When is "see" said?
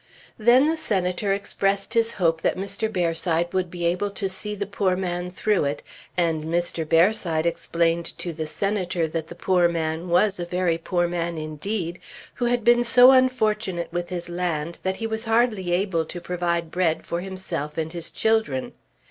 4.27-4.55